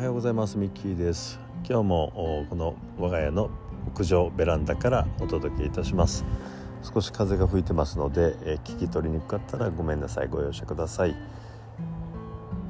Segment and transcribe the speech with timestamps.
[0.00, 0.56] はようございます。
[0.56, 1.38] ミッキーです。
[1.68, 3.50] 今日もこの我が家の
[3.86, 6.24] 屋上ベランダからお届けいたします。
[6.82, 10.28] 少し風が吹いてますので、え聞き取りにくかったらごめんなさい。
[10.28, 11.14] ご容赦ください。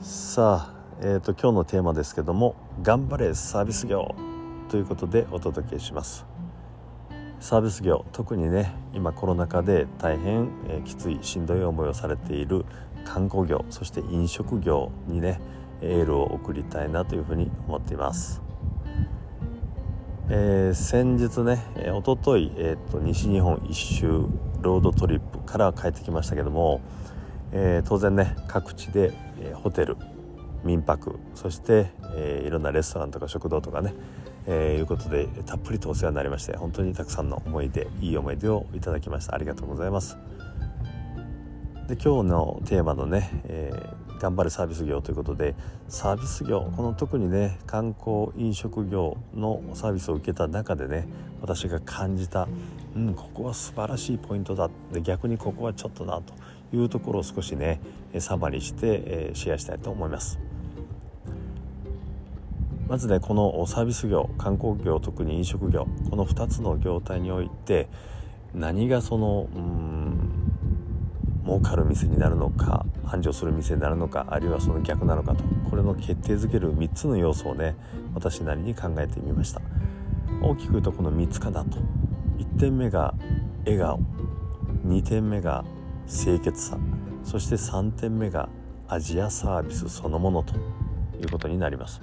[0.01, 4.13] さあ、えーと、今日のテーマですけども頑張れサービス業
[4.69, 6.27] ということでお届けします。
[7.39, 12.65] サービス業特にね今コロナ禍で大変、えー、きついしんどい思いをされている
[13.05, 15.41] 観光業そして飲食業にね
[15.83, 18.43] エールを送りたいなというふうに思っています。
[20.33, 24.27] えー、先日ね、えー、おととい、えーと、西日本一周
[24.61, 26.81] ロードトリップから帰ってきましたけども、
[27.51, 29.97] えー、当然ね各地で、えー、ホテル
[30.63, 33.93] 民泊そして、えー、いろんなレストランとか食堂とかね、
[34.47, 40.17] えー、いうことでたっぷりとお世話になりまして本当にたくさんの思い出いい思い出をいただきましたありがとうございます
[41.91, 43.73] で今日のテーマのね、え
[44.21, 45.57] 頑張るサービス業ということで
[45.89, 51.09] サービス業この特にね観光飲食業のサービスを受けた中でね
[51.41, 52.47] 私が感じた、
[52.95, 56.33] うん、ここは素晴らしいポイントだで逆にここはちょっとなと
[56.77, 57.81] いうところを少しね
[58.21, 60.39] サマリーして、えー、シェアしたいと思います。
[62.87, 67.89] まずねこのサービス業観光業特に飲食業この2つの業態において
[68.55, 69.90] 何がそのうん
[71.51, 77.75] 儲かる店になるのか繁盛する店になるのかあるいはその逆なのかとこれの決定づける3つの要素をね
[78.15, 79.61] 私なりに考えてみました。
[80.41, 81.79] 大きく言うとこの3つかなと。
[82.39, 83.15] 1点目が
[83.65, 84.01] 笑顔。
[84.87, 85.65] 2点目が
[86.07, 86.79] 清潔さ。
[87.25, 88.49] そして3点目が
[88.89, 90.55] 味やサービスそのものと
[91.21, 92.01] いうことになります、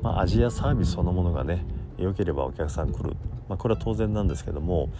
[0.00, 1.64] まあ、味やサービスそのものがね
[1.98, 3.16] 良ければお客さん来る、
[3.48, 4.90] まあ、これは当然なんですけども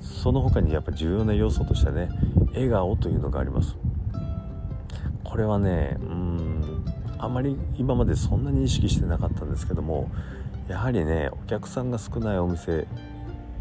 [0.00, 2.08] その他にやっぱ重要な要素としてね
[2.52, 3.76] 笑顔というのがあります。
[5.24, 6.84] これはねうん
[7.18, 10.10] あまり今までそんなに意識してなかったんですけども
[10.68, 12.86] やはりねお客さんが少ないお店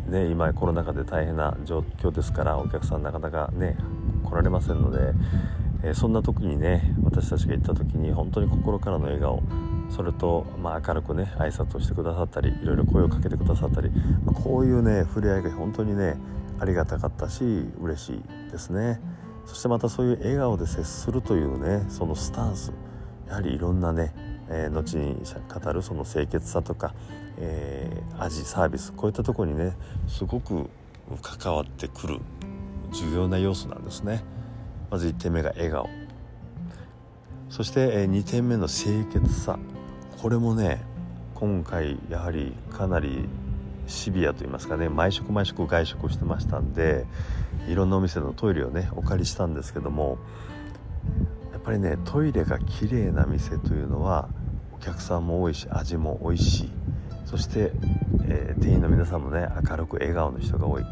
[0.08, 3.78] ね今コロナ禍で大変な状況ですからお客さんなかなかね
[4.24, 5.14] 来られませんので、
[5.84, 9.42] えー、そんな時にね私たちが行った時に本当に心からの笑顔
[9.90, 13.90] それと、まあ、明るくね挨拶をしてくださったりいろいろ声をかけてくださったり、
[14.26, 16.16] まあ、こういうね触れ合いが本当にね
[16.60, 17.44] ありがたかったし
[17.82, 19.00] 嬉しいですね。
[19.46, 22.74] そしてまたそういう笑顔で接するというねそのスタンス
[23.28, 24.14] やはりいろんなね、
[24.50, 25.18] えー、後に
[25.54, 26.96] 語るその清潔さとか、
[27.38, 29.76] えー、味サービスこういったところにね
[30.08, 30.70] すごく
[31.22, 32.20] 関わってくる
[32.92, 34.24] 重要な要素なんですね。
[34.90, 35.90] まず1点目が笑顔。
[37.50, 39.60] そして、えー、2点目の清潔さ。
[40.26, 40.82] これもね
[41.36, 43.30] 今回やはりかなり
[43.86, 47.06] シビアと言いますかね毎食毎食外食してましたんで
[47.68, 50.18] いろんなお店のトイレをねお借りしたんですけども
[51.52, 54.28] やっぱりねトイレが綺麗な店というのは
[54.74, 56.72] お客さんも多いし味も美味しい。
[57.26, 57.72] そして、
[58.24, 60.86] えー、店員の皆さんもね明るく笑顔の人が多い。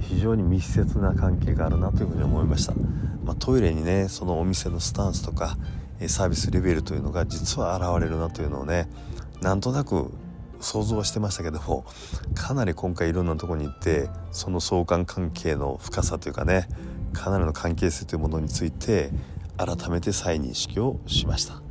[0.00, 2.74] 非常に密接な関係があるなというふうに思いました、
[3.24, 5.56] まあ、トイレにねそのお店のスタンスとか
[6.08, 8.88] サービスレベルというのが実は現れるなというのをね
[9.40, 10.12] なんとなく
[10.60, 11.84] 想像はしてましたけども
[12.34, 16.68] かなり今回いろんなとこに行ってその相関関係の深さというかね
[17.12, 19.10] かなりの関係性というものについて
[19.56, 21.61] 改めて再認識をしました。